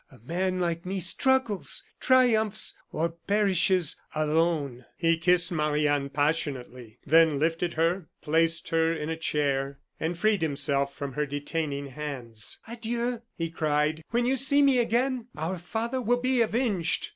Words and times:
A 0.11 0.17
man 0.17 0.59
like 0.59 0.83
me 0.83 0.99
struggles, 0.99 1.83
triumphs, 1.99 2.75
or 2.91 3.09
perishes 3.09 3.97
alone." 4.15 4.83
He 4.97 5.15
kissed 5.15 5.51
Marie 5.51 5.87
Anne 5.87 6.09
passionately, 6.09 6.97
then 7.05 7.37
lifted 7.37 7.73
her, 7.75 8.07
placed 8.23 8.69
her 8.69 8.91
in 8.91 9.11
a 9.11 9.15
chair, 9.15 9.77
and 9.99 10.17
freed 10.17 10.41
himself 10.41 10.95
from 10.95 11.13
her 11.13 11.27
detaining 11.27 11.89
hands. 11.89 12.57
"Adieu!" 12.67 13.21
he 13.37 13.51
cried; 13.51 14.01
"when 14.09 14.25
you 14.25 14.37
see 14.37 14.63
me 14.63 14.79
again, 14.79 15.27
our 15.37 15.59
father 15.59 16.01
will 16.01 16.17
be 16.19 16.41
avenged!" 16.41 17.09